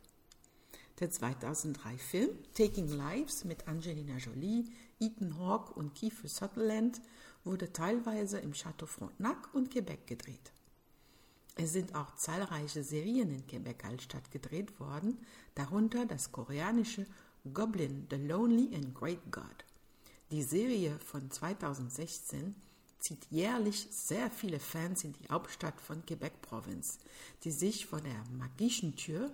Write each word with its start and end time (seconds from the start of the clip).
Der 1.02 1.12
2003-Film 1.12 2.30
Taking 2.54 2.88
Lives 2.88 3.44
mit 3.44 3.68
Angelina 3.68 4.16
Jolie, 4.20 4.72
Ethan 5.02 5.38
Hawke 5.38 5.74
und 5.74 5.96
Kiefer 5.96 6.30
Sutherland 6.30 7.02
wurde 7.44 7.74
teilweise 7.74 8.40
im 8.40 8.54
Château 8.54 8.86
Frontenac 8.86 9.54
und 9.54 9.70
Quebec 9.70 10.08
gedreht. 10.08 10.54
Es 11.56 11.74
sind 11.74 11.96
auch 11.96 12.16
zahlreiche 12.16 12.84
Serien 12.84 13.30
in 13.32 13.46
Quebec 13.46 13.84
Altstadt 13.86 14.32
gedreht 14.32 14.80
worden, 14.80 15.18
darunter 15.56 16.06
das 16.06 16.32
koreanische 16.32 17.06
Goblin, 17.54 18.08
The 18.10 18.18
Lonely 18.18 18.76
and 18.76 18.96
Great 18.96 19.32
God. 19.32 19.66
Die 20.32 20.44
Serie 20.44 20.98
von 21.00 21.30
2016 21.30 22.56
zieht 23.00 23.26
jährlich 23.32 23.88
sehr 23.90 24.30
viele 24.32 24.60
Fans 24.60 25.04
in 25.04 25.14
die 25.14 25.28
Hauptstadt 25.30 25.82
von 25.82 26.06
Quebec-Provinz, 26.06 27.00
die 27.44 27.52
sich 27.52 27.86
von 27.86 28.04
der 28.04 28.24
magischen 28.38 28.96
Tür, 28.96 29.32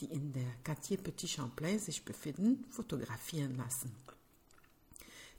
die 0.00 0.06
in 0.06 0.32
der 0.32 0.50
Quartier 0.64 0.98
Petit 0.98 1.30
Champlain 1.30 1.78
sich 1.78 2.04
befinden, 2.04 2.64
fotografieren 2.70 3.56
lassen. 3.56 3.94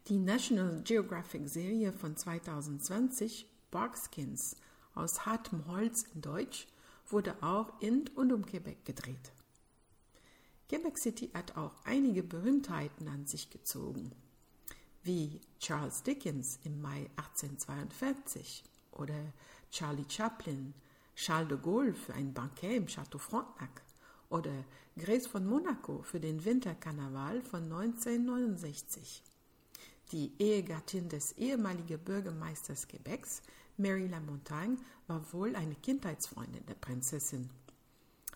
Die 0.07 0.19
National 0.19 0.81
Geographic 0.83 1.49
Serie 1.49 1.91
von 1.91 2.15
2020, 2.15 3.47
Barkskins, 3.71 4.55
aus 4.95 5.25
hartem 5.25 5.67
Holz 5.67 6.05
in 6.13 6.21
Deutsch 6.21 6.67
wurde 7.07 7.35
auch 7.41 7.79
in 7.81 8.07
und 8.15 8.31
um 8.31 8.45
Quebec 8.45 8.83
gedreht. 8.85 9.31
Quebec 10.67 10.97
City 10.97 11.29
hat 11.33 11.55
auch 11.55 11.75
einige 11.83 12.23
Berühmtheiten 12.23 13.07
an 13.07 13.27
sich 13.27 13.51
gezogen, 13.51 14.11
wie 15.03 15.39
Charles 15.59 16.01
Dickens 16.01 16.59
im 16.63 16.81
Mai 16.81 17.09
1842 17.17 18.63
oder 18.93 19.33
Charlie 19.69 20.05
Chaplin, 20.09 20.73
Charles 21.15 21.49
de 21.49 21.57
Gaulle 21.59 21.93
für 21.93 22.13
ein 22.13 22.33
Banquet 22.33 22.77
im 22.77 22.87
Château 22.87 23.19
Frontenac 23.19 23.83
oder 24.29 24.65
Grace 24.97 25.27
von 25.27 25.45
Monaco 25.45 26.01
für 26.01 26.19
den 26.19 26.43
Winterkarneval 26.43 27.41
von 27.41 27.63
1969. 27.63 29.21
Die 30.11 30.31
Ehegattin 30.39 31.09
des 31.09 31.33
ehemaligen 31.33 31.99
Bürgermeisters 31.99 32.87
Quebecs, 32.87 33.41
Mary 33.77 34.07
Lamontagne, 34.07 34.77
war 35.07 35.33
wohl 35.33 35.55
eine 35.55 35.75
Kindheitsfreundin 35.75 36.65
der 36.65 36.75
Prinzessin. 36.75 37.49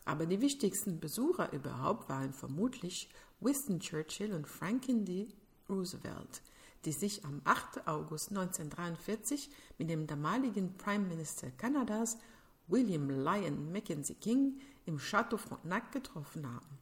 Aber 0.05 0.25
die 0.25 0.41
wichtigsten 0.41 0.99
Besucher 0.99 1.53
überhaupt 1.53 2.09
waren 2.09 2.33
vermutlich 2.33 3.09
Winston 3.39 3.79
Churchill 3.79 4.33
und 4.33 4.47
Franklin 4.47 5.05
D. 5.05 5.27
Roosevelt, 5.69 6.41
die 6.85 6.91
sich 6.91 7.23
am 7.25 7.41
8. 7.43 7.87
August 7.87 8.29
1943 8.29 9.49
mit 9.77 9.89
dem 9.89 10.07
damaligen 10.07 10.75
Prime 10.77 11.05
Minister 11.07 11.51
Kanadas, 11.51 12.17
William 12.67 13.09
Lyon 13.09 13.71
Mackenzie 13.71 14.15
King, 14.15 14.59
im 14.85 14.97
Château 14.97 15.37
Frontenac 15.37 15.91
getroffen 15.91 16.47
haben. 16.47 16.79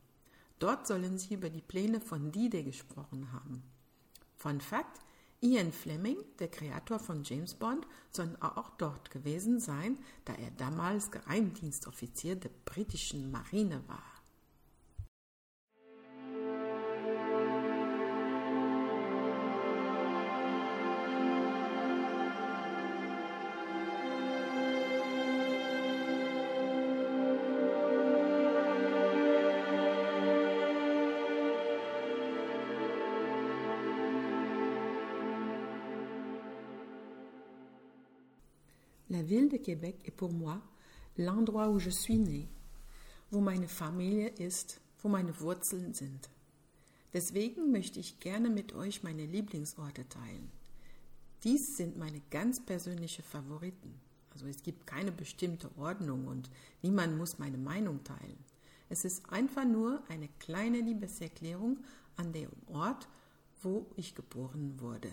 Dort 0.60 0.88
sollen 0.88 1.18
sie 1.18 1.36
über 1.36 1.50
die 1.50 1.62
Pläne 1.62 2.02
von 2.02 2.32
D-Day 2.32 2.64
gesprochen 2.64 3.32
haben. 3.32 3.62
Fun 4.38 4.62
Fact: 4.62 5.00
Ian 5.40 5.72
Fleming, 5.72 6.18
der 6.40 6.48
Kreator 6.48 6.98
von 6.98 7.24
James 7.24 7.54
Bond, 7.54 7.86
soll 8.10 8.36
auch 8.40 8.72
dort 8.72 9.12
gewesen 9.12 9.60
sein, 9.60 10.00
da 10.26 10.34
er 10.34 10.50
damals 10.50 11.12
Geheimdienstoffizier 11.12 12.36
der 12.36 12.50
britischen 12.66 13.30
Marine 13.30 13.84
war. 13.88 14.17
La 39.18 39.24
ville 39.24 39.50
de 39.50 39.58
Québec 39.58 39.96
est 40.06 40.12
pour 40.12 40.32
moi 40.32 40.62
l'endroit 41.18 41.70
où 41.70 41.80
je 41.80 41.90
suis 41.90 42.20
né, 42.20 42.48
wo 43.32 43.40
meine 43.40 43.68
Familie 43.68 44.28
ist, 44.38 44.80
wo 45.02 45.10
meine 45.10 45.34
Wurzeln 45.40 45.96
sind. 45.96 46.30
Deswegen 47.14 47.72
möchte 47.72 48.00
ich 48.00 48.20
gerne 48.20 48.52
mit 48.52 48.76
euch 48.76 49.02
meine 49.02 49.26
Lieblingsorte 49.26 50.08
teilen. 50.08 50.52
Dies 51.44 51.78
sind 51.78 51.98
meine 51.98 52.22
ganz 52.30 52.64
persönlichen 52.64 53.24
Favoriten. 53.24 54.00
Also 54.36 54.46
es 54.46 54.62
gibt 54.62 54.86
keine 54.86 55.12
bestimmte 55.12 55.76
Ordnung 55.78 56.28
und 56.28 56.52
niemand 56.84 57.18
muss 57.18 57.40
meine 57.40 57.58
Meinung 57.58 58.04
teilen. 58.04 58.38
Es 58.88 59.04
ist 59.04 59.28
einfach 59.32 59.66
nur 59.66 60.04
eine 60.10 60.30
kleine 60.38 60.80
Liebeserklärung 60.80 61.80
an 62.18 62.34
den 62.34 62.50
Ort, 62.68 63.08
wo 63.64 63.88
ich 63.96 64.14
geboren 64.14 64.80
wurde. 64.80 65.10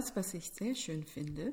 Das, 0.00 0.16
was 0.16 0.32
ich 0.32 0.52
sehr 0.52 0.74
schön 0.74 1.04
finde, 1.04 1.50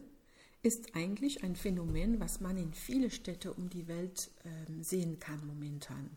ist 0.64 0.96
eigentlich 0.96 1.44
ein 1.44 1.58
Phänomen, 1.58 2.22
was 2.22 2.40
man 2.40 2.56
in 2.56 2.72
viele 2.72 3.12
Städte 3.12 3.52
um 3.52 3.70
die 3.70 3.90
Welt 3.90 4.30
äh, 4.46 4.82
sehen 4.82 5.20
kann 5.20 5.46
momentan. 5.46 6.10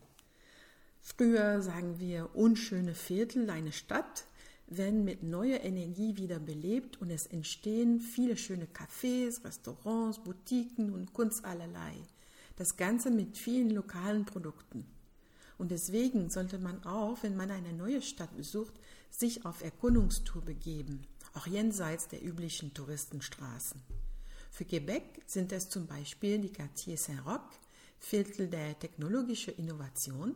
Früher 1.01 1.61
sagen 1.61 1.99
wir 1.99 2.33
unschöne 2.33 2.93
Viertel, 2.93 3.49
eine 3.49 3.73
Stadt, 3.73 4.27
werden 4.67 5.03
mit 5.03 5.23
neuer 5.23 5.59
Energie 5.59 6.15
wieder 6.15 6.39
belebt 6.39 7.01
und 7.01 7.09
es 7.09 7.27
entstehen 7.27 7.99
viele 7.99 8.37
schöne 8.37 8.67
Cafés, 8.67 9.43
Restaurants, 9.43 10.19
Boutiquen 10.19 10.93
und 10.93 11.11
Kunst 11.11 11.43
allerlei. 11.43 11.97
Das 12.55 12.77
Ganze 12.77 13.11
mit 13.11 13.37
vielen 13.37 13.71
lokalen 13.71 14.23
Produkten. 14.23 14.85
Und 15.57 15.69
deswegen 15.71 16.29
sollte 16.29 16.59
man 16.59 16.81
auch, 16.85 17.23
wenn 17.23 17.35
man 17.35 17.51
eine 17.51 17.73
neue 17.73 18.01
Stadt 18.01 18.37
besucht, 18.37 18.75
sich 19.09 19.45
auf 19.45 19.61
Erkundungstour 19.61 20.43
begeben, 20.43 21.05
auch 21.33 21.47
jenseits 21.47 22.07
der 22.07 22.23
üblichen 22.23 22.73
Touristenstraßen. 22.73 23.81
Für 24.51 24.65
Quebec 24.65 25.23
sind 25.27 25.51
es 25.51 25.69
zum 25.69 25.87
Beispiel 25.87 26.39
die 26.39 26.51
Quartier 26.51 26.97
Saint-Roch, 26.97 27.49
Viertel 27.99 28.47
der 28.47 28.77
technologischen 28.77 29.55
Innovation 29.55 30.35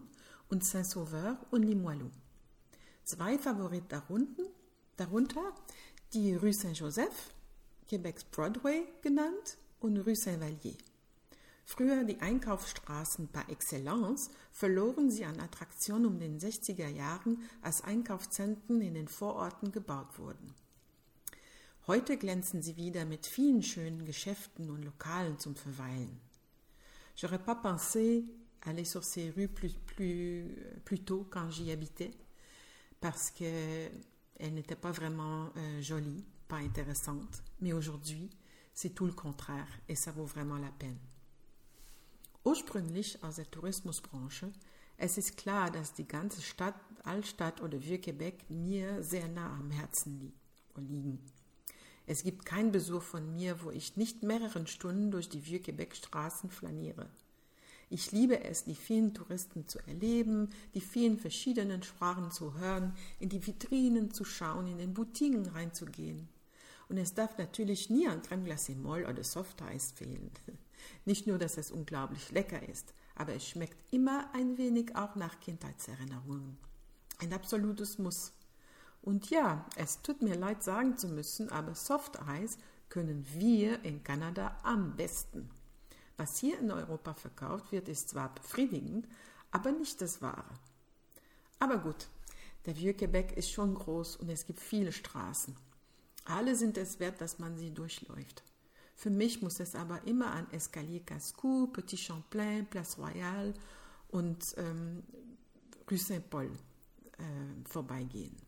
und 0.49 0.63
Saint-Sauveur 0.63 1.37
und 1.51 1.63
Limoilou. 1.63 2.11
Zwei 3.03 3.37
Favoriten 3.37 3.87
darunter, 3.89 4.43
darunter 4.95 5.53
die 6.13 6.35
Rue 6.35 6.53
Saint-Joseph, 6.53 7.33
Quebecs 7.87 8.23
Broadway 8.23 8.83
genannt, 9.01 9.57
und 9.79 9.97
Rue 9.97 10.15
Saint-Vallier. 10.15 10.77
Früher 11.65 12.03
die 12.03 12.19
Einkaufsstraßen 12.19 13.27
par 13.27 13.49
excellence 13.49 14.29
verloren 14.51 15.09
sie 15.09 15.25
an 15.25 15.39
Attraktion 15.39 16.05
um 16.05 16.19
den 16.19 16.39
60er 16.39 16.87
Jahren, 16.87 17.41
als 17.61 17.83
Einkaufszentren 17.83 18.81
in 18.81 18.93
den 18.93 19.07
Vororten 19.07 19.71
gebaut 19.71 20.17
wurden. 20.19 20.53
Heute 21.87 22.17
glänzen 22.17 22.63
sie 22.63 22.77
wieder 22.77 23.05
mit 23.05 23.27
vielen 23.27 23.61
schönen 23.61 24.05
Geschäften 24.05 24.71
und 24.71 24.83
Lokalen 24.83 25.37
zum 25.37 25.55
Verweilen. 25.55 26.19
J'aurais 27.15 27.43
pas 27.43 27.53
pensé 27.53 28.25
aller 28.61 28.85
sur 28.85 29.03
ces 29.03 29.29
rues 29.29 29.47
plus, 29.47 29.75
plus, 29.85 30.47
plus 30.83 31.05
tôt 31.05 31.27
quand 31.29 31.51
j'y 31.51 31.71
habitais, 31.71 32.09
parce 32.99 33.29
qu'elles 33.29 33.91
n'étaient 34.39 34.75
pas 34.75 34.91
vraiment 34.91 35.51
euh, 35.57 35.81
jolies, 35.83 36.25
pas 36.47 36.55
intéressantes. 36.55 37.43
Mais 37.59 37.73
aujourd'hui, 37.73 38.31
c'est 38.73 38.95
tout 38.95 39.05
le 39.05 39.13
contraire 39.13 39.69
et 39.87 39.93
ça 39.93 40.11
vaut 40.11 40.25
vraiment 40.25 40.57
la 40.57 40.71
peine. 40.71 40.97
Ursprünglich 42.45 43.23
aus 43.23 43.35
der 43.35 43.51
Tourismusbranche, 43.51 44.45
es 44.97 45.19
ist 45.19 45.37
klar, 45.37 45.69
dass 45.69 45.93
die 45.93 46.07
ganze 46.07 46.41
Stadt, 46.41 46.79
Altstadt 47.03 47.61
oder 47.61 47.77
Vieux-Quebec 47.77 48.49
mir 48.49 49.03
sehr 49.03 49.27
nah 49.27 49.53
am 49.59 49.69
Herzen 49.69 50.33
liegen. 50.77 51.21
Es 52.07 52.23
gibt 52.23 52.45
keinen 52.45 52.71
Besuch 52.71 53.01
von 53.01 53.33
mir, 53.33 53.63
wo 53.63 53.71
ich 53.71 53.97
nicht 53.97 54.21
mehreren 54.21 54.67
Stunden 54.67 55.09
durch 55.11 55.27
die 55.27 55.45
Vieux-Quebec-Straßen 55.45 56.51
flaniere. 56.51 57.09
Ich 57.89 58.11
liebe 58.11 58.43
es, 58.43 58.63
die 58.63 58.75
vielen 58.75 59.13
Touristen 59.13 59.67
zu 59.67 59.79
erleben, 59.87 60.49
die 60.73 60.81
vielen 60.81 61.19
verschiedenen 61.19 61.83
Sprachen 61.83 62.31
zu 62.31 62.57
hören, 62.57 62.93
in 63.19 63.29
die 63.29 63.45
Vitrinen 63.45 64.11
zu 64.11 64.23
schauen, 64.23 64.67
in 64.67 64.77
den 64.77 64.93
Boutiquen 64.93 65.45
reinzugehen. 65.47 66.27
Und 66.89 66.97
es 66.97 67.13
darf 67.13 67.37
natürlich 67.37 67.89
nie 67.89 68.07
an 68.07 68.21
Crème 68.21 68.45
glacé 68.45 68.75
molle 68.75 69.07
oder 69.07 69.23
Soft 69.23 69.61
Eis 69.61 69.91
fehlen. 69.91 70.31
Nicht 71.05 71.25
nur, 71.25 71.37
dass 71.37 71.57
es 71.57 71.71
unglaublich 71.71 72.31
lecker 72.31 72.67
ist, 72.67 72.93
aber 73.15 73.33
es 73.33 73.47
schmeckt 73.47 73.77
immer 73.91 74.29
ein 74.33 74.57
wenig 74.57 74.95
auch 74.95 75.15
nach 75.15 75.39
Kindheitserinnerungen. 75.39 76.57
Ein 77.19 77.33
absolutes 77.33 77.97
Muss. 77.97 78.33
Und 79.05 79.29
ja, 79.29 79.63
es 79.75 80.01
tut 80.01 80.23
mir 80.23 80.35
leid 80.35 80.63
sagen 80.63 80.97
zu 80.97 81.07
müssen, 81.07 81.49
aber 81.49 81.75
Soft 81.75 82.19
Eis 82.27 82.57
können 82.89 83.23
wir 83.33 83.85
in 83.85 84.03
Kanada 84.03 84.57
am 84.63 84.95
besten. 84.95 85.51
Was 86.17 86.39
hier 86.39 86.57
in 86.57 86.71
Europa 86.71 87.13
verkauft 87.13 87.71
wird, 87.71 87.87
ist 87.87 88.09
zwar 88.09 88.33
befriedigend, 88.33 89.07
aber 89.51 89.71
nicht 89.71 90.01
das 90.01 90.23
Wahre. 90.23 90.49
Aber 91.59 91.77
gut, 91.77 92.07
der 92.65 92.75
Vieux-Quebec 92.75 93.37
ist 93.37 93.51
schon 93.51 93.75
groß 93.75 94.15
und 94.15 94.29
es 94.29 94.47
gibt 94.47 94.59
viele 94.59 94.91
Straßen. 94.91 95.55
Alle 96.25 96.55
sind 96.55 96.75
es 96.75 96.99
wert, 96.99 97.21
dass 97.21 97.37
man 97.37 97.55
sie 97.57 97.71
durchläuft. 97.71 98.43
Für 98.95 99.11
mich 99.11 99.39
muss 99.39 99.59
es 99.59 99.75
aber 99.75 100.01
immer 100.07 100.31
an 100.31 100.51
Escalier 100.51 101.01
Cascou, 101.05 101.67
Petit 101.67 101.99
Champlain, 101.99 102.65
Place 102.65 102.97
Royale 102.97 103.53
und 104.07 104.55
ähm, 104.57 105.03
Rue 105.91 105.99
Saint-Paul 105.99 106.45
äh, 106.47 107.69
vorbeigehen. 107.69 108.44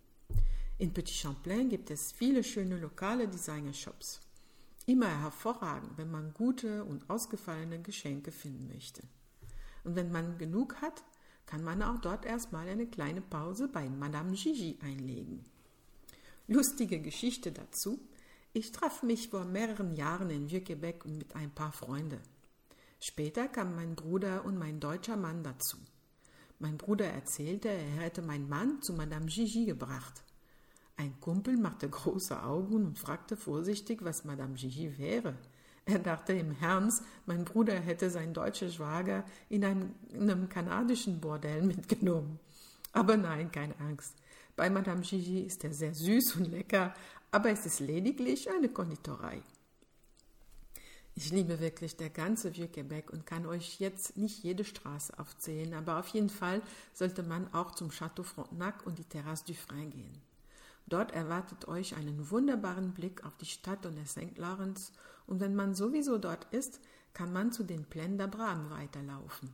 In 0.79 0.93
Petit 0.93 1.15
Champlain 1.15 1.69
gibt 1.69 1.89
es 1.89 2.11
viele 2.11 2.43
schöne 2.43 2.77
lokale 2.77 3.27
Designer-Shops. 3.27 4.21
Immer 4.85 5.21
hervorragend, 5.21 5.97
wenn 5.97 6.11
man 6.11 6.35
gute 6.35 6.83
und 6.83 7.09
ausgefallene 7.09 7.81
Geschenke 7.81 8.31
finden 8.31 8.67
möchte. 8.67 9.01
Und 9.83 9.95
wenn 9.95 10.11
man 10.11 10.37
genug 10.37 10.75
hat, 10.83 11.03
kann 11.47 11.63
man 11.63 11.81
auch 11.81 11.97
dort 11.99 12.25
erstmal 12.25 12.69
eine 12.69 12.85
kleine 12.85 13.21
Pause 13.21 13.67
bei 13.67 13.89
Madame 13.89 14.33
Gigi 14.33 14.77
einlegen. 14.83 15.43
Lustige 16.47 16.99
Geschichte 17.01 17.51
dazu. 17.51 17.99
Ich 18.53 18.71
traf 18.71 19.01
mich 19.01 19.29
vor 19.29 19.45
mehreren 19.45 19.93
Jahren 19.95 20.29
in 20.29 20.47
Vieux-Quebec 20.47 21.07
mit 21.07 21.35
ein 21.35 21.49
paar 21.49 21.71
Freunden. 21.71 22.21
Später 22.99 23.47
kamen 23.47 23.75
mein 23.75 23.95
Bruder 23.95 24.45
und 24.45 24.57
mein 24.57 24.79
deutscher 24.79 25.17
Mann 25.17 25.43
dazu. 25.43 25.77
Mein 26.59 26.77
Bruder 26.77 27.07
erzählte, 27.07 27.69
er 27.69 28.03
hätte 28.03 28.21
meinen 28.21 28.47
Mann 28.47 28.79
zu 28.83 28.93
Madame 28.93 29.25
Gigi 29.25 29.65
gebracht. 29.65 30.23
Ein 30.99 31.19
Kumpel 31.21 31.57
machte 31.57 31.87
große 31.87 32.41
Augen 32.41 32.73
und 32.73 32.97
fragte 32.97 33.37
vorsichtig, 33.37 34.03
was 34.03 34.25
Madame 34.25 34.55
Gigi 34.55 34.97
wäre. 34.97 35.35
Er 35.85 35.99
dachte 35.99 36.33
im 36.33 36.55
Ernst, 36.59 37.03
mein 37.27 37.45
Bruder 37.45 37.79
hätte 37.79 38.09
sein 38.09 38.33
deutscher 38.33 38.69
Schwager 38.69 39.23
in 39.47 39.63
einem, 39.63 39.95
in 40.09 40.29
einem 40.29 40.49
kanadischen 40.49 41.21
Bordell 41.21 41.61
mitgenommen. 41.61 42.39
Aber 42.91 43.15
nein, 43.15 43.51
keine 43.51 43.79
Angst. 43.79 44.15
Bei 44.55 44.71
Madame 44.71 45.01
Gigi 45.01 45.41
ist 45.41 45.63
er 45.63 45.71
sehr 45.71 45.93
süß 45.93 46.37
und 46.37 46.51
lecker, 46.51 46.95
aber 47.31 47.51
es 47.51 47.65
ist 47.65 47.79
lediglich 47.79 48.49
eine 48.49 48.67
Konditorei. 48.67 49.43
Ich 51.13 51.31
liebe 51.31 51.59
wirklich 51.59 51.95
der 51.95 52.09
ganze 52.09 52.55
Vieux-Quebec 52.55 53.11
und 53.11 53.25
kann 53.25 53.45
euch 53.45 53.79
jetzt 53.79 54.17
nicht 54.17 54.43
jede 54.43 54.65
Straße 54.65 55.17
aufzählen, 55.17 55.73
aber 55.75 55.99
auf 55.99 56.07
jeden 56.09 56.29
Fall 56.29 56.61
sollte 56.93 57.21
man 57.21 57.53
auch 57.53 57.71
zum 57.71 57.91
Château 57.91 58.23
Frontenac 58.23 58.85
und 58.85 58.97
die 58.97 59.03
Terrasse 59.03 59.45
du 59.45 59.53
Frein 59.53 59.91
gehen. 59.91 60.26
Dort 60.87 61.11
erwartet 61.11 61.67
euch 61.67 61.95
einen 61.95 62.31
wunderbaren 62.31 62.93
Blick 62.93 63.25
auf 63.25 63.35
die 63.37 63.45
Stadt 63.45 63.85
und 63.85 63.95
der 63.95 64.05
St. 64.05 64.37
Lawrence 64.37 64.93
und 65.25 65.41
wenn 65.41 65.55
man 65.55 65.75
sowieso 65.75 66.17
dort 66.17 66.45
ist, 66.53 66.79
kann 67.13 67.33
man 67.33 67.51
zu 67.51 67.63
den 67.63 67.85
Plaines 67.85 68.19
d'Abraham 68.19 68.69
weiterlaufen. 68.69 69.53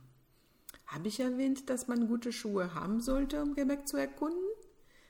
Habe 0.86 1.08
ich 1.08 1.18
erwähnt, 1.18 1.70
dass 1.70 1.88
man 1.88 2.06
gute 2.06 2.32
Schuhe 2.32 2.74
haben 2.74 3.00
sollte, 3.00 3.42
um 3.42 3.54
Quebec 3.54 3.88
zu 3.88 3.96
erkunden? 3.96 4.38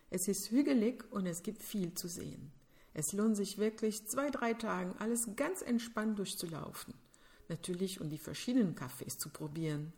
Es 0.09 0.29
ist 0.29 0.51
hügelig 0.51 1.05
und 1.11 1.27
es 1.27 1.43
gibt 1.43 1.63
viel 1.63 1.93
zu 1.95 2.09
sehen. 2.09 2.53
Es 2.95 3.13
lohnt 3.13 3.37
sich 3.37 3.59
wirklich, 3.59 4.07
zwei, 4.07 4.31
drei 4.31 4.55
Tagen 4.55 4.95
alles 4.99 5.35
ganz 5.37 5.61
entspannt 5.61 6.19
durchzulaufen. 6.19 6.95
Natürlich, 7.49 8.01
um 8.01 8.09
die 8.09 8.19
verschiedenen 8.19 8.77
Cafés 8.77 9.19
zu 9.19 9.29
probieren. 9.29 9.93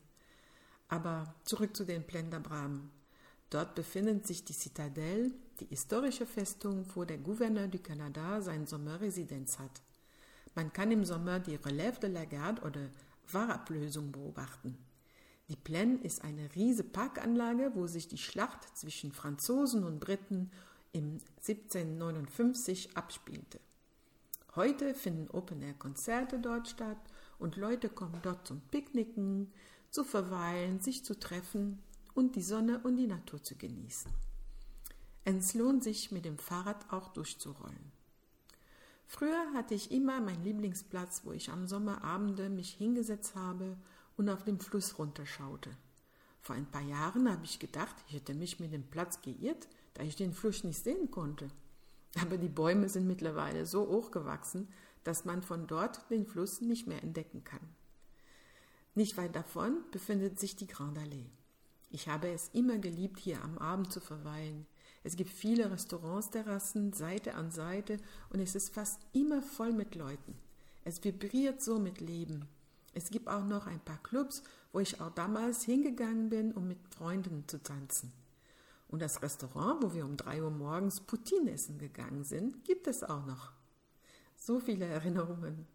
Aber 0.89 1.35
zurück 1.45 1.77
zu 1.77 1.85
den 1.85 2.05
Plendabram. 2.05 2.91
Dort 3.51 3.75
befindet 3.75 4.27
sich 4.27 4.45
die 4.45 4.53
Citadelle, 4.53 5.31
die 5.61 5.67
historische 5.67 6.27
Festung, 6.27 6.85
wo 6.95 7.05
der 7.05 7.19
Gouverneur 7.19 7.69
du 7.69 7.79
Canada 7.79 8.41
seine 8.41 8.67
Sommerresidenz 8.67 9.59
hat. 9.59 9.83
Man 10.55 10.73
kann 10.73 10.91
im 10.91 11.05
Sommer 11.05 11.39
die 11.39 11.57
Relève 11.57 12.01
de 12.01 12.11
la 12.11 12.25
Garde 12.25 12.63
oder 12.63 12.81
Wahrablösung 13.31 14.11
beobachten. 14.11 14.77
Die 15.49 15.57
Plaine 15.57 15.99
ist 16.03 16.25
eine 16.25 16.53
riesige 16.57 16.89
Parkanlage, 16.89 17.71
wo 17.75 17.87
sich 17.87 18.09
die 18.09 18.19
Schlacht 18.19 18.77
zwischen 18.77 19.13
Franzosen 19.13 19.85
und 19.85 20.01
Briten 20.01 20.51
im 20.93 21.19
1759 21.37 22.97
abspielte. 22.97 23.61
Heute 24.57 24.95
finden 24.95 25.31
Open-Air-Konzerte 25.31 26.41
dort 26.41 26.69
statt 26.69 26.99
und 27.39 27.57
Leute 27.57 27.91
kommen 27.91 28.19
dort 28.23 28.47
zum 28.47 28.61
Picknicken, 28.71 29.53
zu 29.91 30.03
verweilen, 30.03 30.81
sich 30.81 31.05
zu 31.05 31.19
treffen 31.19 31.83
und 32.17 32.35
die 32.35 32.43
Sonne 32.43 32.81
und 32.83 32.97
die 32.97 33.07
Natur 33.07 33.43
zu 33.43 33.57
genießen. 33.57 34.11
Es 35.25 35.55
lohnt 35.55 35.85
sich, 35.85 36.11
mit 36.11 36.25
dem 36.25 36.39
Fahrrad 36.39 36.91
auch 36.93 37.09
durchzurollen. 37.09 37.93
Früher 39.07 39.53
hatte 39.55 39.75
ich 39.75 39.93
immer 39.93 40.21
meinen 40.21 40.43
Lieblingsplatz, 40.43 41.23
wo 41.25 41.33
ich 41.33 41.51
am 41.51 41.67
Sommerabende 41.67 42.49
mich 42.49 42.75
hingesetzt 42.75 43.37
habe 43.37 43.77
und 44.17 44.29
auf 44.29 44.45
den 44.45 44.59
Fluss 44.59 44.99
runterschaute. 44.99 45.71
Vor 46.41 46.57
ein 46.57 46.67
paar 46.67 46.83
Jahren 46.83 47.31
habe 47.31 47.45
ich 47.45 47.59
gedacht, 47.59 47.95
ich 48.09 48.15
hätte 48.15 48.35
mich 48.35 48.61
mit 48.61 48.73
dem 48.73 48.89
Platz 48.89 49.21
geirrt, 49.21 49.69
da 49.95 50.03
ich 50.03 50.17
den 50.17 50.33
Fluss 50.33 50.65
nicht 50.65 50.83
sehen 50.83 51.11
konnte. 51.11 51.49
Aber 52.21 52.39
die 52.39 52.49
Bäume 52.49 52.89
sind 52.89 53.07
mittlerweile 53.07 53.67
so 53.67 53.87
hoch 53.89 54.11
gewachsen, 54.11 54.69
dass 55.05 55.25
man 55.25 55.43
von 55.43 55.67
dort 55.67 56.11
den 56.11 56.27
Fluss 56.27 56.61
nicht 56.61 56.87
mehr 56.87 57.03
entdecken 57.03 57.45
kann. 57.45 57.61
Nicht 58.95 59.17
weit 59.17 59.37
davon 59.37 59.85
befindet 59.91 60.41
sich 60.41 60.57
die 60.57 60.67
Grande 60.67 61.03
Allee. 61.03 61.31
Ich 61.91 62.09
habe 62.09 62.29
es 62.29 62.49
immer 62.53 62.79
geliebt, 62.79 63.19
hier 63.19 63.43
am 63.43 63.59
Abend 63.59 63.93
zu 63.93 64.01
verweilen. 64.01 64.67
Es 65.05 65.17
gibt 65.17 65.31
viele 65.31 65.71
Restaurants, 65.71 66.31
Terrassen, 66.31 66.93
Seite 66.93 67.35
an 67.35 67.51
Seite 67.51 67.99
und 68.31 68.41
es 68.41 68.55
ist 68.55 68.75
fast 68.75 69.01
immer 69.13 69.41
voll 69.41 69.73
mit 69.73 69.95
Leuten. 69.95 70.37
Es 70.85 71.03
vibriert 71.05 71.63
so 71.63 71.79
mit 71.79 72.01
Leben. 72.01 72.49
Es 72.93 73.11
gibt 73.11 73.29
auch 73.29 73.45
noch 73.45 73.67
ein 73.67 73.81
paar 73.81 74.03
Clubs, 74.03 74.43
wo 74.73 74.81
ich 74.81 75.01
auch 75.01 75.11
damals 75.11 75.65
hingegangen 75.65 76.29
bin, 76.29 76.53
um 76.53 76.67
mit 76.67 76.79
Freunden 76.89 77.45
zu 77.47 77.63
tanzen. 77.63 78.13
Und 78.89 79.01
das 79.01 79.23
Restaurant, 79.23 79.83
wo 79.83 79.95
wir 79.95 80.05
um 80.05 80.17
drei 80.17 80.43
Uhr 80.43 80.51
morgens 80.51 81.01
Poutine 81.01 81.53
essen 81.53 81.79
gegangen 81.79 82.25
sind, 82.25 82.65
gibt 82.65 82.87
es 82.87 83.03
auch 83.03 83.27
noch. 83.27 83.53
So 84.37 84.61
viele 84.61 84.87
Erinnerungen. 84.87 85.67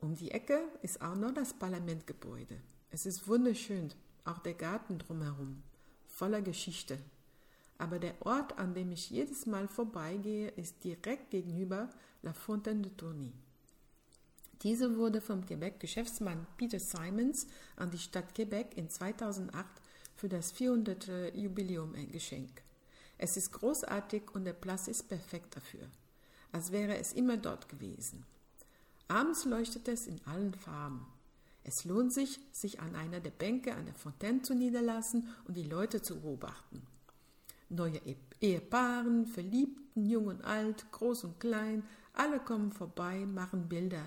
Um 0.00 0.14
die 0.14 0.30
Ecke 0.30 0.60
ist 0.82 1.02
auch 1.02 1.16
noch 1.16 1.32
das 1.32 1.54
Parlamentgebäude. 1.54 2.60
Es 2.90 3.04
ist 3.04 3.26
wunderschön, 3.26 3.92
auch 4.28 4.38
der 4.38 4.54
Garten 4.54 4.98
drumherum, 4.98 5.62
voller 6.06 6.42
Geschichte. 6.42 6.98
Aber 7.78 7.98
der 7.98 8.14
Ort, 8.20 8.58
an 8.58 8.74
dem 8.74 8.92
ich 8.92 9.10
jedes 9.10 9.46
Mal 9.46 9.68
vorbeigehe, 9.68 10.48
ist 10.48 10.82
direkt 10.84 11.30
gegenüber 11.30 11.88
La 12.22 12.32
Fontaine 12.32 12.82
de 12.82 12.92
Tourny. 12.92 13.32
Diese 14.62 14.96
wurde 14.96 15.20
vom 15.20 15.46
Quebec-Geschäftsmann 15.46 16.46
Peter 16.56 16.80
Simons 16.80 17.46
an 17.76 17.90
die 17.90 17.98
Stadt 17.98 18.34
Quebec 18.34 18.76
in 18.76 18.90
2008 18.90 19.66
für 20.16 20.28
das 20.28 20.50
400. 20.50 21.34
Jubiläum 21.34 21.94
ein 21.94 22.10
Geschenk. 22.10 22.62
Es 23.18 23.36
ist 23.36 23.52
großartig 23.52 24.34
und 24.34 24.44
der 24.44 24.52
Platz 24.52 24.88
ist 24.88 25.08
perfekt 25.08 25.54
dafür, 25.54 25.88
als 26.50 26.72
wäre 26.72 26.98
es 26.98 27.12
immer 27.12 27.36
dort 27.36 27.68
gewesen. 27.68 28.26
Abends 29.06 29.44
leuchtet 29.44 29.86
es 29.86 30.08
in 30.08 30.20
allen 30.26 30.54
Farben. 30.54 31.06
Es 31.68 31.84
lohnt 31.84 32.14
sich, 32.14 32.40
sich 32.50 32.80
an 32.80 32.96
einer 32.96 33.20
der 33.20 33.30
Bänke 33.30 33.74
an 33.74 33.84
der 33.84 33.94
Fontaine 33.94 34.40
zu 34.40 34.54
niederlassen 34.54 35.28
und 35.46 35.54
die 35.54 35.64
Leute 35.64 36.00
zu 36.00 36.18
beobachten. 36.18 36.80
Neue 37.68 38.00
Ehepaaren, 38.40 39.26
Verliebten, 39.26 40.06
jung 40.06 40.28
und 40.28 40.42
alt, 40.46 40.90
groß 40.92 41.24
und 41.24 41.40
klein, 41.40 41.82
alle 42.14 42.40
kommen 42.40 42.72
vorbei, 42.72 43.26
machen 43.26 43.68
Bilder. 43.68 44.02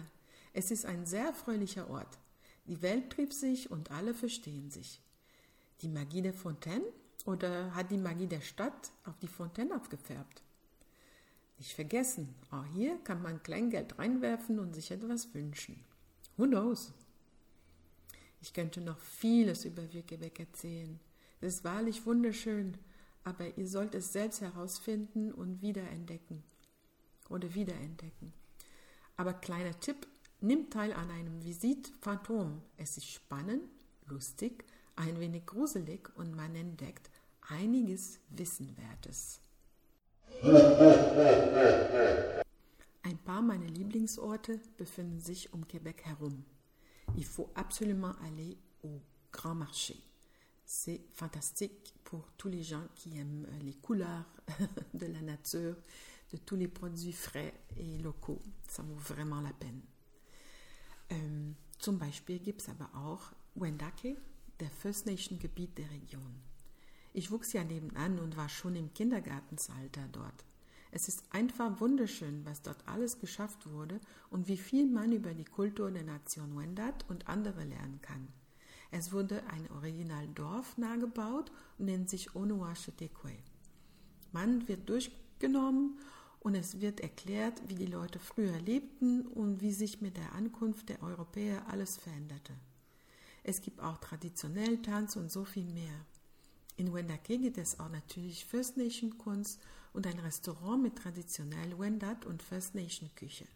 Es 0.53 0.71
ist 0.71 0.87
ein 0.87 1.05
sehr 1.05 1.35
fröhlicher 1.35 1.87
Ort. 1.87 2.17
Die 2.65 2.81
Welt 2.81 3.11
trifft 3.11 3.33
sich 3.33 3.69
und 3.69 3.91
alle 3.91 4.15
verstehen 4.15 4.71
sich 4.71 4.99
die 5.81 5.89
Magie 5.89 6.23
der 6.23 6.33
Fontaine 6.33 6.85
oder 7.25 7.75
hat 7.75 7.91
die 7.91 7.97
Magie 7.97 8.27
der 8.27 8.41
Stadt 8.41 8.91
auf 9.05 9.19
die 9.19 9.27
Fontaine 9.27 9.75
abgefärbt? 9.75 10.41
Nicht 11.59 11.73
vergessen, 11.73 12.33
auch 12.49 12.65
hier 12.73 12.97
kann 13.03 13.21
man 13.21 13.43
Kleingeld 13.43 13.99
reinwerfen 13.99 14.57
und 14.57 14.73
sich 14.73 14.89
etwas 14.89 15.31
wünschen. 15.35 15.83
Who 16.37 16.47
knows? 16.47 16.91
Ich 18.41 18.53
könnte 18.53 18.81
noch 18.81 18.99
vieles 18.99 19.65
über 19.65 19.83
Quebec 19.83 20.39
erzählen. 20.39 20.99
Es 21.39 21.55
ist 21.55 21.63
wahrlich 21.63 22.05
wunderschön, 22.05 22.77
aber 23.23 23.57
ihr 23.57 23.67
sollt 23.67 23.95
es 23.95 24.11
selbst 24.11 24.41
herausfinden 24.41 25.31
und 25.31 25.61
wiederentdecken. 25.61 26.43
Oder 27.29 27.53
wiederentdecken. 27.53 28.33
Aber 29.15 29.33
kleiner 29.33 29.79
Tipp, 29.79 30.07
nimm 30.41 30.69
teil 30.69 30.91
an 30.93 31.09
einem 31.11 31.43
Visit 31.43 31.91
Phantom. 32.01 32.61
Es 32.77 32.97
ist 32.97 33.07
spannend, 33.07 33.63
lustig, 34.07 34.65
ein 34.95 35.19
wenig 35.19 35.45
gruselig 35.45 36.09
und 36.15 36.35
man 36.35 36.55
entdeckt 36.55 37.09
einiges 37.47 38.19
Wissenwertes. 38.29 39.39
Ein 43.03 43.17
paar 43.25 43.41
meiner 43.41 43.67
Lieblingsorte 43.67 44.59
befinden 44.77 45.19
sich 45.19 45.51
um 45.53 45.67
Quebec 45.67 46.05
herum. 46.05 46.45
Il 47.17 47.25
faut 47.25 47.49
absolument 47.55 48.13
aller 48.25 48.57
au 48.83 49.01
Grand 49.31 49.55
Marché. 49.55 49.95
C'est 50.65 51.01
fantastique 51.13 51.93
pour 52.03 52.31
tous 52.37 52.47
les 52.47 52.63
gens 52.63 52.83
qui 52.95 53.17
aiment 53.17 53.47
les 53.61 53.73
couleurs 53.73 54.25
de 54.93 55.05
la 55.05 55.21
nature, 55.21 55.75
de 56.31 56.37
tous 56.37 56.55
les 56.55 56.67
produits 56.67 57.13
frais 57.13 57.53
et 57.77 57.97
locaux. 57.97 58.41
Ça 58.67 58.83
vaut 58.83 58.95
vraiment 58.95 59.41
la 59.41 59.53
peine. 59.53 59.81
Ähm, 61.09 61.55
zum 61.77 61.97
Beispiel 61.97 62.39
gibt 62.39 62.61
es 62.61 62.69
aber 62.69 62.89
auch 62.95 63.33
Wendake, 63.55 64.15
der 64.59 64.69
First 64.69 65.05
Nation 65.05 65.39
Gebiet 65.39 65.77
der 65.77 65.89
Region. 65.89 66.41
Ich 67.13 67.31
wuchs 67.31 67.51
ja 67.51 67.63
nebenan 67.65 68.19
und 68.19 68.37
war 68.37 68.47
schon 68.47 68.77
im 68.77 68.93
Kindergartensalter 68.93 70.07
dort. 70.13 70.45
Es 70.91 71.07
ist 71.07 71.23
einfach 71.31 71.79
wunderschön, 71.79 72.45
was 72.45 72.61
dort 72.61 72.85
alles 72.87 73.19
geschafft 73.19 73.69
wurde 73.71 73.99
und 74.29 74.47
wie 74.47 74.57
viel 74.57 74.85
man 74.85 75.13
über 75.13 75.33
die 75.33 75.45
Kultur 75.45 75.89
der 75.89 76.03
Nation 76.03 76.57
Wendat 76.57 77.05
und 77.09 77.27
andere 77.29 77.63
lernen 77.63 77.99
kann. 78.01 78.27
Es 78.91 79.13
wurde 79.13 79.41
ein 79.47 79.71
Originaldorf 79.71 80.77
nahegebaut 80.77 81.49
und 81.77 81.85
nennt 81.85 82.09
sich 82.09 82.35
Onuachetekwe. 82.35 83.31
Man 84.33 84.67
wird 84.67 84.89
durchgenommen 84.89 85.97
und 86.41 86.55
es 86.55 86.81
wird 86.81 86.99
erklärt, 86.99 87.61
wie 87.67 87.75
die 87.75 87.85
Leute 87.85 88.19
früher 88.19 88.59
lebten 88.59 89.27
und 89.27 89.61
wie 89.61 89.71
sich 89.71 90.01
mit 90.01 90.17
der 90.17 90.33
Ankunft 90.33 90.89
der 90.89 91.01
Europäer 91.01 91.67
alles 91.69 91.97
veränderte. 91.97 92.53
Es 93.43 93.61
gibt 93.61 93.79
auch 93.79 93.97
traditionell 93.97 94.81
Tanz 94.81 95.15
und 95.15 95.31
so 95.31 95.45
viel 95.45 95.65
mehr. 95.65 96.05
In 96.77 96.93
Wendake 96.93 97.37
gibt 97.37 97.57
es 97.57 97.79
auch 97.79 97.89
natürlich 97.89 98.45
First 98.45 98.77
Nation 98.77 99.17
Kunst 99.17 99.61
und 99.93 100.07
ein 100.07 100.19
Restaurant 100.19 100.81
mit 100.81 100.95
traditionell 100.95 101.77
Wendat 101.77 102.25
und 102.25 102.41
First 102.41 102.75
Nation 102.75 103.09
Küche. 103.15 103.47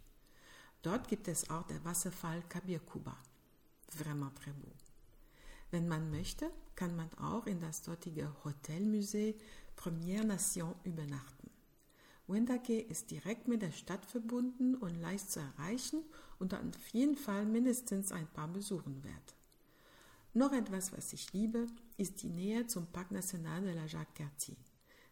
Dort 0.82 1.08
gibt 1.08 1.28
es 1.28 1.50
auch 1.50 1.64
der 1.64 1.84
Wasserfall 1.84 2.44
Kabirkuba. 2.50 3.18
Vraiment 3.90 4.32
très 4.38 4.54
beau. 4.54 4.72
Wenn 5.72 5.88
man 5.88 6.12
möchte, 6.12 6.52
kann 6.76 6.96
man 6.96 7.12
auch 7.16 7.48
in 7.48 7.60
das 7.60 7.82
dortige 7.82 8.32
Hotelmusee 8.44 9.36
Première 9.76 10.24
Nation 10.24 10.76
übernachten. 10.84 11.50
Wendake 12.28 12.80
ist 12.80 13.12
direkt 13.12 13.48
mit 13.48 13.62
der 13.62 13.72
Stadt 13.72 14.06
verbunden 14.06 14.76
und 14.76 15.00
leicht 15.00 15.32
zu 15.32 15.40
erreichen 15.40 16.04
und 16.40 16.54
auf 16.54 16.88
jeden 16.92 17.16
Fall 17.16 17.46
mindestens 17.46 18.12
ein 18.12 18.28
paar 18.28 18.48
Besuchen 18.48 19.04
wert. 19.04 19.35
Noch 20.38 20.52
etwas, 20.52 20.92
was 20.92 21.14
ich 21.14 21.32
liebe, 21.32 21.66
ist 21.96 22.22
die 22.22 22.30
Nähe 22.30 22.68
zum 22.68 22.88
Parc 22.88 23.10
National 23.10 23.62
de 23.62 23.74
la 23.74 23.86
Jacques-Cartier. 23.86 24.58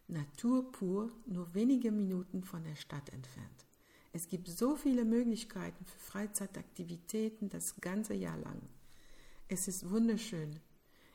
Natur 0.06 0.70
pur, 0.70 1.10
nur 1.24 1.54
wenige 1.54 1.90
Minuten 1.90 2.44
von 2.44 2.62
der 2.62 2.76
Stadt 2.76 3.08
entfernt. 3.08 3.66
Es 4.12 4.28
gibt 4.28 4.48
so 4.48 4.76
viele 4.76 5.06
Möglichkeiten 5.06 5.82
für 5.86 5.98
Freizeitaktivitäten 5.98 7.48
das 7.48 7.76
ganze 7.80 8.12
Jahr 8.12 8.36
lang. 8.36 8.60
Es 9.48 9.66
ist 9.66 9.88
wunderschön. 9.88 10.60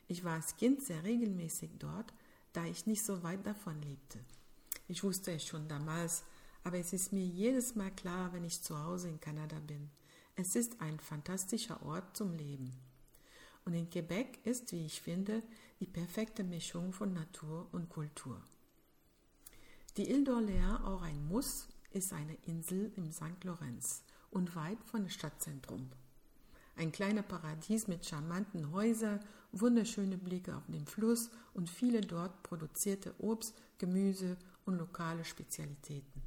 Ich 0.08 0.24
war 0.24 0.34
als 0.34 0.56
Kind 0.56 0.82
sehr 0.82 1.04
regelmäßig 1.04 1.70
dort, 1.78 2.12
da 2.52 2.64
ich 2.64 2.86
nicht 2.86 3.04
so 3.04 3.22
weit 3.22 3.46
davon 3.46 3.80
lebte. 3.80 4.18
Ich 4.88 5.04
wusste 5.04 5.30
es 5.30 5.46
schon 5.46 5.68
damals, 5.68 6.24
aber 6.64 6.78
es 6.78 6.92
ist 6.92 7.12
mir 7.12 7.24
jedes 7.24 7.76
Mal 7.76 7.92
klar, 7.92 8.32
wenn 8.32 8.42
ich 8.42 8.60
zu 8.60 8.76
Hause 8.76 9.08
in 9.08 9.20
Kanada 9.20 9.60
bin. 9.60 9.88
Es 10.34 10.56
ist 10.56 10.80
ein 10.80 10.98
fantastischer 10.98 11.80
Ort 11.86 12.16
zum 12.16 12.34
Leben. 12.34 12.89
Und 13.64 13.74
in 13.74 13.90
Quebec 13.90 14.44
ist, 14.44 14.72
wie 14.72 14.86
ich 14.86 15.00
finde, 15.00 15.42
die 15.80 15.86
perfekte 15.86 16.44
Mischung 16.44 16.92
von 16.92 17.12
Natur 17.12 17.68
und 17.72 17.88
Kultur. 17.88 18.42
Die 19.96 20.10
Ile 20.10 20.24
d'Orléans, 20.24 20.84
auch 20.84 21.02
ein 21.02 21.26
Muss, 21.26 21.68
ist 21.92 22.12
eine 22.12 22.36
Insel 22.46 22.92
im 22.96 23.10
St. 23.12 23.42
Lorenz 23.44 24.04
und 24.30 24.54
weit 24.54 24.82
von 24.84 25.08
Stadtzentrum. 25.10 25.90
Ein 26.76 26.92
kleiner 26.92 27.22
Paradies 27.22 27.88
mit 27.88 28.06
charmanten 28.06 28.72
Häusern, 28.72 29.20
wunderschöne 29.52 30.16
Blicke 30.16 30.56
auf 30.56 30.66
den 30.68 30.86
Fluss 30.86 31.30
und 31.52 31.68
viele 31.68 32.00
dort 32.00 32.42
produzierte 32.42 33.14
Obst, 33.18 33.54
Gemüse 33.78 34.36
und 34.64 34.78
lokale 34.78 35.24
Spezialitäten. 35.24 36.22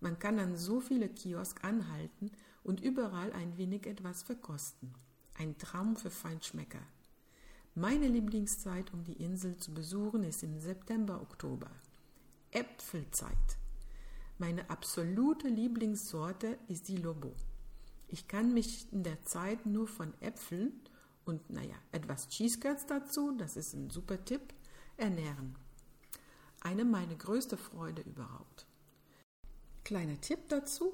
Man 0.00 0.18
kann 0.18 0.38
an 0.38 0.56
so 0.56 0.80
viele 0.80 1.08
Kiosk 1.08 1.64
anhalten 1.64 2.30
und 2.62 2.80
überall 2.80 3.32
ein 3.32 3.56
wenig 3.56 3.86
etwas 3.86 4.22
verkosten. 4.22 4.94
Ein 5.34 5.56
Traum 5.58 5.96
für 5.96 6.10
Feinschmecker. 6.10 6.82
Meine 7.74 8.08
Lieblingszeit, 8.08 8.92
um 8.92 9.04
die 9.04 9.22
Insel 9.22 9.56
zu 9.56 9.72
besuchen, 9.72 10.24
ist 10.24 10.42
im 10.42 10.58
September, 10.58 11.20
Oktober. 11.22 11.70
Äpfelzeit. 12.50 13.58
Meine 14.38 14.68
absolute 14.70 15.48
Lieblingssorte 15.48 16.58
ist 16.68 16.88
die 16.88 16.96
Lobo. 16.96 17.34
Ich 18.08 18.26
kann 18.26 18.52
mich 18.52 18.92
in 18.92 19.02
der 19.02 19.22
Zeit 19.22 19.66
nur 19.66 19.86
von 19.86 20.12
Äpfeln 20.20 20.72
und, 21.24 21.48
naja, 21.50 21.76
etwas 21.92 22.28
Cheesecakes 22.28 22.86
dazu, 22.86 23.36
das 23.38 23.56
ist 23.56 23.74
ein 23.74 23.88
super 23.90 24.24
Tipp, 24.24 24.52
ernähren. 24.96 25.54
Eine 26.60 26.84
meiner 26.84 27.14
größte 27.14 27.56
Freude 27.56 28.02
überhaupt. 28.02 28.66
Kleiner 29.84 30.20
Tipp 30.20 30.48
dazu, 30.48 30.92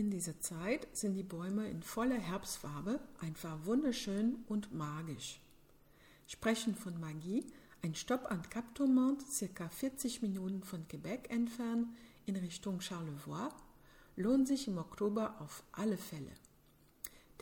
in 0.00 0.10
dieser 0.10 0.40
Zeit 0.40 0.88
sind 0.96 1.14
die 1.14 1.22
Bäume 1.22 1.68
in 1.68 1.82
voller 1.82 2.18
Herbstfarbe 2.18 3.00
einfach 3.20 3.66
wunderschön 3.66 4.42
und 4.48 4.72
magisch. 4.72 5.40
Sprechen 6.26 6.74
von 6.74 6.98
Magie, 6.98 7.44
ein 7.82 7.94
Stopp 7.94 8.30
an 8.30 8.40
Cap 8.48 8.74
Tourmente, 8.74 9.26
circa 9.26 9.68
40 9.68 10.22
Minuten 10.22 10.62
von 10.62 10.88
Quebec 10.88 11.30
entfernt, 11.30 11.88
in 12.24 12.36
Richtung 12.36 12.80
Charlevoix, 12.80 13.52
lohnt 14.16 14.48
sich 14.48 14.68
im 14.68 14.78
Oktober 14.78 15.38
auf 15.38 15.62
alle 15.72 15.98
Fälle. 15.98 16.32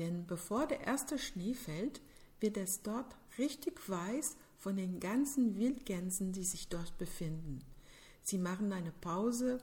Denn 0.00 0.26
bevor 0.26 0.66
der 0.66 0.80
erste 0.80 1.16
Schnee 1.16 1.54
fällt, 1.54 2.00
wird 2.40 2.56
es 2.56 2.82
dort 2.82 3.14
richtig 3.38 3.88
weiß 3.88 4.36
von 4.56 4.76
den 4.76 4.98
ganzen 4.98 5.56
Wildgänsen, 5.56 6.32
die 6.32 6.44
sich 6.44 6.68
dort 6.68 6.98
befinden. 6.98 7.60
Sie 8.24 8.38
machen 8.38 8.72
eine 8.72 8.92
Pause 8.92 9.58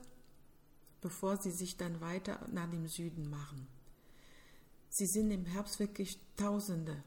bevor 1.00 1.36
sie 1.36 1.50
sich 1.50 1.76
dann 1.76 2.00
weiter 2.00 2.46
nach 2.52 2.70
dem 2.70 2.86
Süden 2.86 3.28
machen. 3.30 3.66
Sie 4.88 5.06
sind 5.06 5.30
im 5.30 5.44
Herbst 5.44 5.78
wirklich 5.78 6.18
Tausende. 6.36 7.02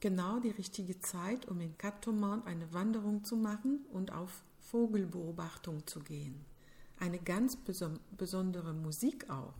Genau 0.00 0.40
die 0.40 0.50
richtige 0.50 0.98
Zeit, 1.00 1.46
um 1.46 1.60
in 1.60 1.76
Katomount 1.76 2.46
eine 2.46 2.72
Wanderung 2.72 3.22
zu 3.24 3.36
machen 3.36 3.84
und 3.92 4.12
auf 4.12 4.42
Vogelbeobachtung 4.60 5.86
zu 5.86 6.00
gehen. 6.00 6.44
Eine 6.98 7.18
ganz 7.18 7.56
beson 7.56 7.98
besondere 8.16 8.72
Musik 8.72 9.28
auch. 9.28 9.54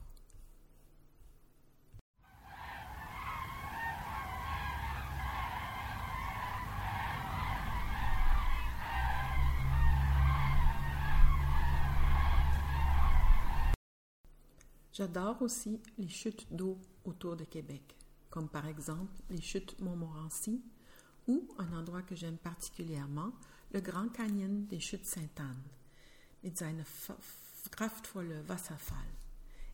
J'adore 15.00 15.40
aussi 15.40 15.80
les 15.96 16.10
chutes 16.10 16.46
d'eau 16.54 16.76
autour 17.06 17.34
de 17.34 17.44
Québec, 17.44 17.96
comme 18.28 18.50
par 18.50 18.66
exemple 18.66 19.10
les 19.30 19.40
chutes 19.40 19.80
Montmorency 19.80 20.62
ou 21.26 21.48
un 21.56 21.72
endroit 21.72 22.02
que 22.02 22.14
j'aime 22.14 22.36
particulièrement, 22.36 23.32
le 23.72 23.80
Grand 23.80 24.10
Canyon 24.10 24.66
des 24.66 24.78
Chutes 24.78 25.06
Sainte-Anne, 25.06 25.64
mit 26.42 26.58
seinem 26.58 26.84
kraftvollen 27.70 28.46
Wasserfall. 28.46 29.08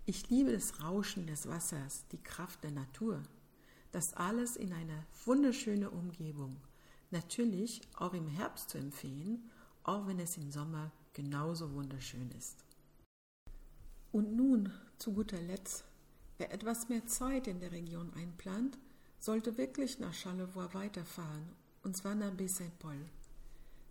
Ich 0.04 0.30
liebe 0.30 0.52
das 0.52 0.80
Rauschen 0.80 1.26
des 1.26 1.48
Wassers, 1.48 2.04
die 2.12 2.22
Kraft 2.22 2.62
der 2.62 2.70
Natur. 2.70 3.20
Das 3.90 4.14
alles 4.14 4.54
in 4.54 4.72
einer 4.72 5.06
wunderschönen 5.24 5.88
Umgebung. 5.88 6.56
Natürlich 7.10 7.80
auch 7.96 8.14
im 8.14 8.28
Herbst 8.28 8.70
zu 8.70 8.78
empfehlen, 8.78 9.50
auch 9.82 10.06
wenn 10.06 10.20
es 10.20 10.36
im 10.36 10.52
Sommer 10.52 10.92
genauso 11.14 11.72
wunderschön 11.72 12.30
ist. 12.30 12.64
Und 14.12 14.36
nun, 14.36 14.72
zu 14.98 15.12
guter 15.12 15.40
Letzt, 15.40 15.84
wer 16.38 16.52
etwas 16.52 16.88
mehr 16.88 17.06
Zeit 17.06 17.46
in 17.46 17.60
der 17.60 17.72
Region 17.72 18.12
einplant, 18.14 18.78
sollte 19.18 19.58
wirklich 19.58 19.98
nach 19.98 20.14
Charlevoix 20.14 20.74
weiterfahren, 20.74 21.48
und 21.82 21.96
zwar 21.96 22.14
nach 22.14 22.32
Baie-Saint-Paul. 22.32 23.06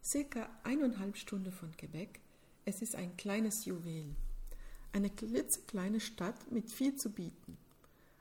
Circa 0.04 0.50
eineinhalb 0.64 1.18
Stunden 1.18 1.52
von 1.52 1.76
Quebec, 1.76 2.20
es 2.66 2.82
ist 2.82 2.96
ein 2.96 3.16
kleines 3.18 3.66
Juwel. 3.66 4.16
Eine 4.92 5.10
klitzekleine 5.10 6.00
Stadt 6.00 6.52
mit 6.52 6.72
viel 6.72 6.96
zu 6.96 7.12
bieten. 7.12 7.58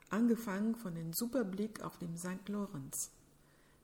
Angefangen 0.09 0.75
von 0.75 0.93
dem 0.93 1.13
super 1.13 1.43
Blick 1.43 1.81
auf 1.81 1.97
den 1.97 2.17
St. 2.17 2.47
Lorenz. 2.47 3.11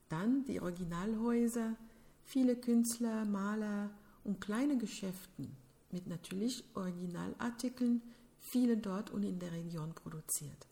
Dann 0.10 0.46
die 0.46 0.62
Originalhäuser, 0.62 1.76
viele 2.24 2.56
Künstler, 2.56 3.26
Maler 3.26 3.90
und 4.24 4.42
kleine 4.42 4.78
Geschäften 4.78 5.56
mit 5.92 6.08
natürlich 6.08 6.64
Originalartikeln, 6.76 8.02
viele 8.42 8.78
dort 8.78 9.10
und 9.10 9.24
in 9.24 9.40
der 9.40 9.52
Region 9.52 9.94
produziert. 9.94 10.68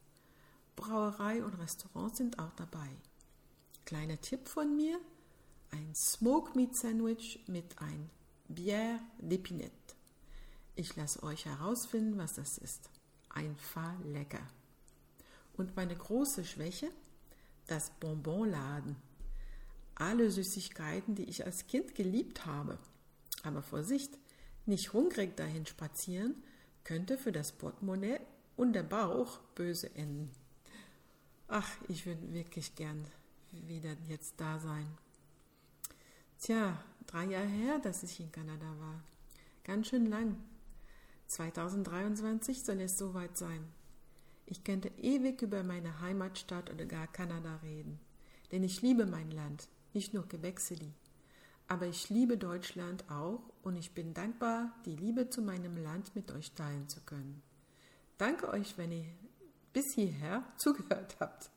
Brauerei 0.76 1.44
und 1.44 1.54
Restaurants 1.56 2.18
sind 2.18 2.40
auch 2.40 2.54
dabei. 2.56 2.90
Kleiner 3.86 4.20
Tipp 4.20 4.48
von 4.48 4.76
mir: 4.76 5.00
ein 5.72 5.94
Smoke 5.96 6.56
Meat 6.56 6.76
Sandwich 6.76 7.44
mit 7.48 7.80
ein 7.80 8.10
Bière 8.50 9.00
d'Epinette. 9.22 9.96
Ich 10.76 10.96
lasse 10.96 11.22
euch 11.24 11.46
herausfinden, 11.46 12.18
was 12.18 12.34
das 12.34 12.58
ist. 12.58 12.90
Einfach 13.30 13.94
lecker. 14.06 14.42
Und 15.58 15.76
meine 15.76 15.96
große 15.96 16.46
Schwäche? 16.46 16.90
Das 17.68 17.92
Bonbonladen. 18.00 18.96
Alle 19.96 20.32
Süßigkeiten, 20.32 21.16
die 21.16 21.26
ich 21.26 21.46
als 21.46 21.68
Kind 21.68 21.96
geliebt 21.96 22.46
habe. 22.46 22.80
Aber 23.44 23.62
Vorsicht, 23.62 24.18
nicht 24.66 24.94
hungrig 24.94 25.36
dahin 25.36 25.66
spazieren, 25.66 26.42
könnte 26.84 27.18
für 27.18 27.32
das 27.32 27.52
Portemonnaie 27.52 28.20
und 28.58 28.74
der 28.74 28.84
Bauch 28.84 29.40
böse 29.56 29.94
enden. 29.96 30.32
Ach, 31.48 31.70
ich 31.88 32.06
würde 32.06 32.34
wirklich 32.34 32.76
gern 32.76 33.06
wieder 33.52 33.96
jetzt 34.08 34.36
da 34.38 34.60
sein. 34.60 34.88
Tja, 36.40 36.84
drei 37.08 37.26
Jahre 37.26 37.48
her, 37.48 37.80
dass 37.80 38.04
ich 38.04 38.20
in 38.20 38.32
Kanada 38.32 38.68
war. 38.80 39.04
Ganz 39.64 39.88
schön 39.88 40.06
lang. 40.06 40.38
2023 41.28 42.64
soll 42.64 42.82
es 42.82 42.98
soweit 42.98 43.38
sein. 43.38 43.66
Ich 44.46 44.64
könnte 44.64 44.90
ewig 44.98 45.42
über 45.42 45.64
meine 45.64 46.02
Heimatstadt 46.02 46.72
oder 46.72 46.86
gar 46.86 47.08
Kanada 47.08 47.58
reden, 47.58 48.00
denn 48.52 48.64
ich 48.64 48.82
liebe 48.82 49.06
mein 49.06 49.30
Land, 49.30 49.68
nicht 49.94 50.14
nur 50.14 50.28
Quebec 50.28 50.60
City. 50.60 50.92
Aber 51.70 51.86
ich 51.86 52.10
liebe 52.10 52.36
Deutschland 52.36 53.08
auch 53.12 53.44
und 53.62 53.78
ich 53.78 53.94
bin 53.94 54.16
dankbar, 54.16 54.74
die 54.86 54.96
Liebe 54.96 55.30
zu 55.30 55.44
meinem 55.44 55.78
Land 55.78 56.16
mit 56.16 56.32
euch 56.32 56.54
teilen 56.54 56.90
zu 56.90 57.00
können. 57.02 57.44
Danke 58.18 58.50
euch, 58.50 58.76
wenn 58.78 58.92
ihr 58.92 59.06
bis 59.72 59.94
hierher 59.94 60.44
zugehört 60.58 61.16
habt. 61.20 61.52